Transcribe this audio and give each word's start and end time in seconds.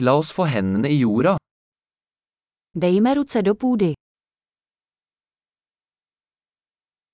La 0.00 0.14
oss 0.16 0.32
få 0.32 0.46
hendene 0.48 0.88
i 0.88 0.96
jorda. 1.00 1.36
Dejme 2.72 3.14
ruce 3.14 3.42
do 3.42 3.54
půdy. 3.54 3.92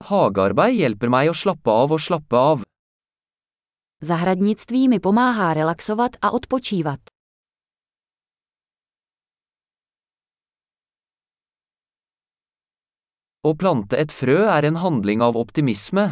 Hagearbeid 0.07 0.77
hjelper 0.79 1.11
meg 1.11 1.30
å 1.33 1.35
slappe 1.35 1.72
av 1.72 1.95
og 1.96 2.01
slappe 2.01 2.37
av. 2.38 2.62
Zahradnictví 4.07 4.87
mi 4.88 5.01
pomáhá 5.03 5.54
relaxovat 5.59 6.19
a 6.22 6.30
odpočívat. 6.30 7.11
Å 13.43 13.55
plante 13.55 13.98
et 13.98 14.14
frø 14.14 14.46
er 14.46 14.68
en 14.71 14.79
handling 14.79 15.23
av 15.27 15.34
optimisme. 15.34 16.11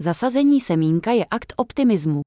Zasazení 0.00 0.60
semínka 0.60 1.12
je 1.12 1.28
akt 1.30 1.52
optimismu. 1.58 2.22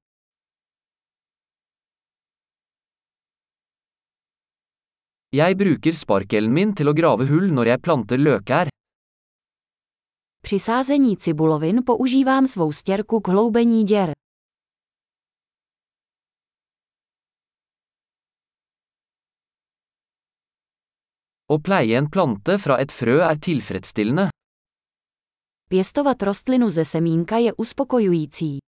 Jeg 5.30 5.54
bruker 5.54 5.94
sparkelen 5.94 6.50
min 6.50 6.72
til 6.74 6.88
å 6.90 6.92
grave 6.92 7.22
hull 7.30 7.52
når 7.54 7.68
jeg 7.70 7.80
planter 7.86 8.18
løkær. 8.18 8.68
Při 10.42 10.58
sázení 10.58 11.16
cibulovin 11.16 11.84
používám 11.84 12.46
svou 12.46 12.72
stěrku 12.72 13.20
k 13.20 13.28
hloubení 13.28 13.84
děr. 13.84 14.12
Å 21.50 21.58
pleie 21.58 21.98
en 21.98 22.10
plante 22.10 22.58
fra 22.58 22.78
et 22.78 22.92
frø 22.92 23.20
er 23.22 23.38
tilfredsstillende. 23.38 24.28
Pěstovat 25.68 26.22
rostlinu 26.22 26.70
ze 26.70 26.84
semínka 26.84 27.38
je 27.38 27.52
uspokojující. 27.52 28.69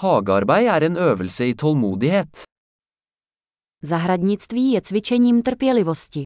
Hagearbeid 0.00 0.66
er 0.76 0.82
en 0.86 0.96
øvelse 0.96 1.48
i 1.48 1.54
tålmodighet. 1.54 2.44
Zahradnictví 3.90 4.72
je 4.72 4.80
cvičením 4.80 5.42
trpělivosti. 5.42 6.22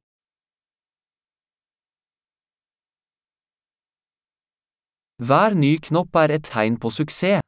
Hver 5.27 5.55
ny 5.55 5.79
knopp 5.87 6.17
er 6.17 6.31
et 6.31 6.43
tegn 6.43 6.77
på 6.83 6.91
suksess. 6.91 7.41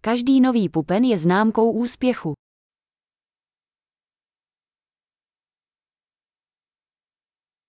Každý 0.00 0.40
nový 0.40 0.68
pupen 0.68 1.04
je 1.04 1.18
známkou 1.18 1.72
úspěchu. 1.72 2.34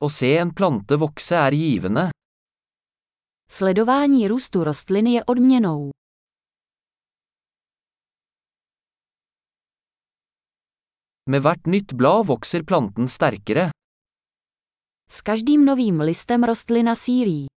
Å 0.06 0.10
se 0.10 0.28
en 0.42 0.52
plante 0.54 0.98
vokse 0.98 1.36
er 1.36 1.54
givende. 1.56 2.10
Sledování 3.52 4.28
růstu 4.28 4.64
rostliny 4.64 5.14
je 5.14 5.24
odměnou. 5.26 5.92
Med 11.26 11.42
hvert 11.42 11.66
nytt 11.66 11.94
blad 11.98 12.28
vokser 12.30 12.62
planten 12.62 13.08
sterkere. 13.10 13.72
S 15.10 15.26
každým 15.26 15.66
novým 15.66 15.98
listem 16.06 16.46
rostlina 16.46 16.94
sílí. 16.94 17.50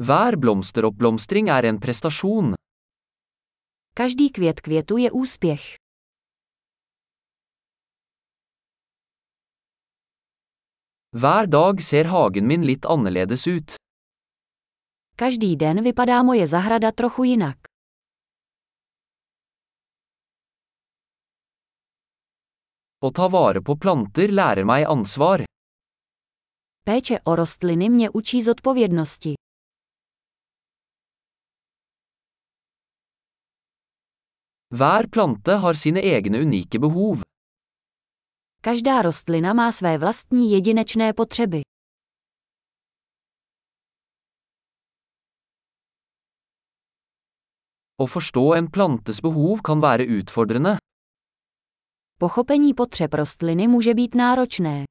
Hver 0.00 0.40
blomsteroppblomstring 0.40 1.52
er 1.52 1.68
en 1.68 1.80
prestasjon. 1.80 2.54
Každý 3.94 4.30
květ 4.32 4.60
květu 4.60 4.96
je 4.96 5.10
úspěch. 5.10 5.76
Hver 11.12 11.46
dag 11.46 11.80
ser 11.80 12.06
hagen 12.06 12.46
min 12.46 12.62
litt 12.64 12.86
annerledes 12.86 13.46
ut. 13.46 13.74
Každý 15.16 15.56
den 15.56 15.84
vypadá 15.84 16.22
moje 16.22 16.46
zahrada 16.46 16.92
trochu 16.92 17.24
jinak. 17.24 17.69
Å 23.00 23.08
ta 23.16 23.26
vare 23.32 23.62
på 23.64 23.78
planter 23.80 24.28
lærer 24.28 24.66
meg 24.68 24.84
ansvar. 24.84 25.44
Péče 26.84 27.20
o 27.24 27.36
rostliny 27.36 27.88
mě 27.88 28.10
učí 28.10 28.42
zodpovědnosti. 28.42 29.34
Hver 34.72 35.08
plante 35.08 35.52
har 35.52 35.74
sine 35.74 36.00
egne 36.00 36.38
unike 36.40 36.78
behov. 36.78 37.22
Každá 38.62 39.02
rostlina 39.02 39.52
má 39.52 39.72
své 39.72 39.98
vlastní 39.98 40.50
jedinečné 40.50 41.12
potřeby. 41.12 41.62
Å 48.00 48.06
forstå 48.06 48.54
en 48.56 48.68
plantes 48.68 49.20
behov 49.20 49.60
kan 49.64 49.80
være 49.80 50.04
utfordrende. 50.04 50.76
Pochopení 52.20 52.74
potřeb 52.74 53.14
rostliny 53.14 53.68
může 53.68 53.94
být 53.94 54.14
náročné. 54.14 54.84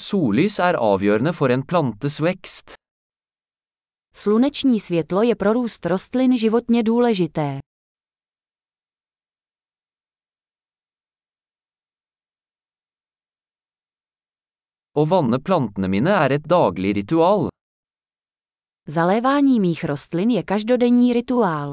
Sollys 0.00 0.58
er 0.58 0.76
avgjørende 0.80 1.32
for 1.32 1.52
en 1.52 1.62
plantes 1.68 2.16
vekst. 2.20 2.72
Sluneční 4.14 4.80
světlo 4.80 5.22
je 5.22 5.36
pro 5.36 5.52
růst 5.52 5.86
rostlin 5.86 6.38
životně 6.38 6.82
důležité. 6.82 7.58
Å 14.96 15.06
vanne 15.06 15.38
plantene 15.38 15.88
mine 15.88 16.10
er 16.24 16.32
et 16.32 16.46
daglig 16.48 16.96
ritual. 16.96 17.55
Zalévání 18.88 19.60
mých 19.60 19.84
rostlin 19.84 20.30
je 20.30 20.42
každodenní 20.42 21.12
rituál. 21.12 21.72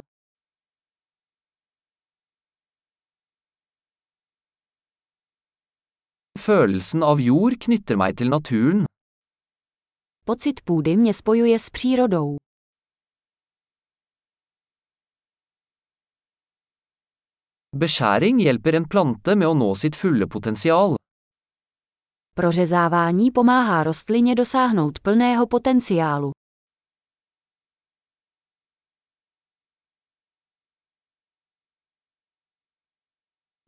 Følelsen 6.40 7.04
av 7.04 7.20
jord 7.20 7.60
knytter 7.60 7.98
meg 7.98 8.16
til 8.16 8.30
naturen. 8.30 8.86
Pocit 10.26 10.62
půdy 10.62 10.98
mě 10.98 11.14
spojuje 11.14 11.60
s 11.60 11.70
přírodou. 11.70 12.38
Beskjæring 17.76 18.40
hjelper 18.42 18.76
en 18.76 18.86
plante 18.90 19.36
med 19.36 19.48
å 19.48 19.54
nå 19.54 19.76
sitt 19.76 19.96
fulle 19.96 20.28
potensial. 20.28 20.96
Prořezávání 22.36 23.32
pomáhá 23.32 23.84
rostlině 23.84 24.36
dosáhnout 24.36 25.00
plného 25.00 25.48
potenciálu. 25.48 26.32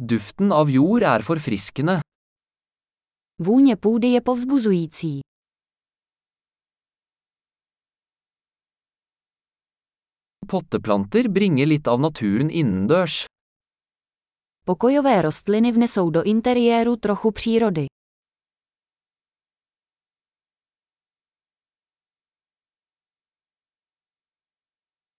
Duften 0.09 0.51
av 0.53 0.69
jord 0.69 1.03
er 1.03 1.21
forfriskende. 1.21 1.99
Vůně 3.41 3.75
půdy 3.75 4.07
je 4.07 4.21
povzbuzující. 4.21 5.19
Potteplanter 10.47 11.27
bringer 11.27 11.67
litt 11.67 11.87
av 11.87 11.99
naturen 11.99 12.49
innendørs. 12.49 13.25
Pokojové 14.65 15.21
rostliny 15.21 15.71
vnesou 15.71 16.09
do 16.09 16.23
interiéru 16.23 16.95
trochu 16.95 17.31
přírody. 17.31 17.85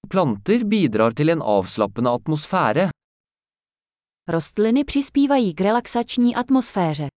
Planter 0.08 0.64
bidrar 0.64 1.12
til 1.12 1.28
en 1.28 1.42
avslappende 1.42 2.10
atmosfære. 2.10 2.95
Rostliny 4.28 4.84
přispívají 4.84 5.54
k 5.54 5.60
relaxační 5.60 6.34
atmosféře. 6.34 7.08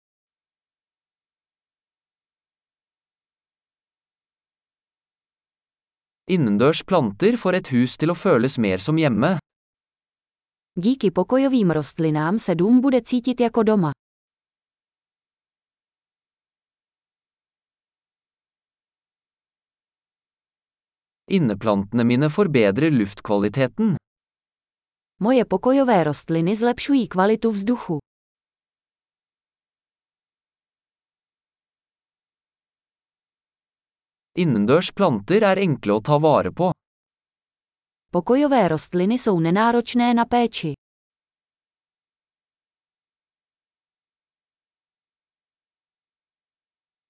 Innendørs 6.30 6.84
planter 6.84 7.38
får 7.38 7.56
et 7.56 7.68
hus 7.74 7.98
til 7.98 8.14
å 8.14 8.16
føles 8.16 8.58
mer 8.58 8.78
som 8.78 8.98
hjemme. 8.98 9.38
Díky 10.78 11.12
pokojovým 11.12 11.72
rostlinám 11.72 12.40
se 12.40 12.56
dům 12.56 12.82
bude 12.82 13.02
cítit 13.02 13.40
jako 13.40 13.64
doma. 13.64 13.92
Inneplantene 21.32 22.04
mine 22.04 22.30
forbedrer 22.30 22.92
luftkvaliteten. 22.92 23.96
Moje 25.22 25.46
pokojové 25.46 26.04
rostliny 26.04 26.56
zlepšují 26.56 27.08
kvalitu 27.08 27.52
vzduchu. 27.52 28.00
Innendørs 34.40 34.92
planter 34.96 35.44
er 35.44 35.60
enkle 35.60 35.98
å 35.98 36.00
ta 36.00 36.16
vare 36.24 36.52
på. 36.56 36.72
Pokojové 38.16 38.68
rostliny 38.68 39.20
jsou 39.20 39.40
nenáročné 39.40 40.14
na 40.14 40.26
péči. 40.26 40.74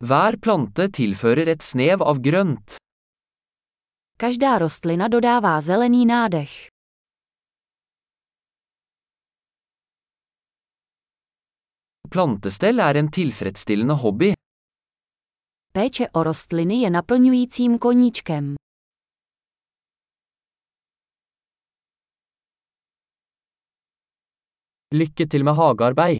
Hver 0.01 0.39
plante 0.41 0.89
tilfører 0.89 1.47
et 1.47 1.61
snev 1.61 2.01
av 2.01 2.17
grønt. 2.17 2.81
Každá 4.17 4.57
rostlina 4.57 5.07
dodává 5.07 5.61
zelený 5.61 6.05
nádech. 6.09 6.68
Plantestell 12.09 12.79
er 12.79 12.97
en 12.97 13.09
tilfredsstillende 13.13 13.95
hobby. 14.01 14.33
Péče 15.73 16.09
o 16.13 16.23
rostliny 16.23 16.81
je 16.83 16.89
naplňujícím 16.89 17.77
koníčkem. 17.79 18.55
Lykke 24.91 25.25
til 25.29 25.43
med 25.43 25.53
hagearbeid. 25.53 26.19